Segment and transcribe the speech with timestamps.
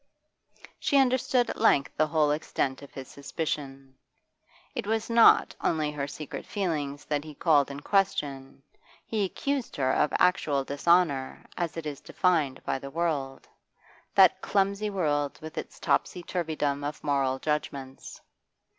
[0.79, 3.99] She understood at length the whole extent of his suspicion.
[4.73, 8.63] It was not only her secret feelings that he called in question,
[9.05, 13.47] he accused her of actual dishonour as it is defined by the world
[14.15, 18.19] that clumsy world with its topsy turvydom of moral judgments.